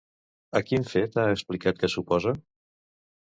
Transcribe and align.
A 0.59 0.61
quin 0.69 0.85
fet 0.93 1.19
ha 1.23 1.27
explicat 1.33 1.83
que 1.83 1.89
s'oposa? 1.97 2.33